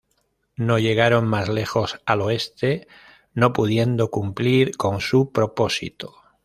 No 0.55 0.79
llegaron 0.79 1.27
más 1.27 1.47
lejos 1.47 2.01
al 2.07 2.21
oeste, 2.21 2.87
no 3.35 3.53
pudiendo 3.53 4.09
cumplir 4.09 4.75
con 4.75 4.99
su 4.99 5.31
propósito. 5.31 6.15